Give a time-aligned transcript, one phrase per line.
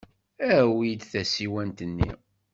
[0.57, 2.11] Awi-d tasiwant-nni.